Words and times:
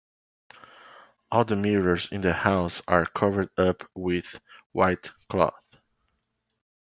All 1.31 1.45
the 1.45 1.55
mirrors 1.55 2.07
in 2.11 2.21
the 2.21 2.33
house 2.33 2.81
are 2.87 3.05
covered 3.05 3.51
up 3.59 3.87
with 3.93 4.41
white 4.71 5.11
cloth. 5.29 5.63